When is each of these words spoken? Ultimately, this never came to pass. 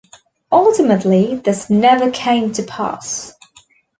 Ultimately, 0.51 1.35
this 1.35 1.69
never 1.69 2.09
came 2.09 2.51
to 2.53 2.63
pass. 2.63 3.33